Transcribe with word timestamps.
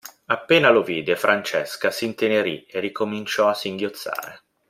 Appena 0.31 0.71
lo 0.71 0.81
vide, 0.81 1.15
Francesca 1.15 1.91
s'intenerì 1.91 2.65
e 2.65 2.79
ricominciò 2.79 3.49
a 3.49 3.53
singhiozzare. 3.53 4.41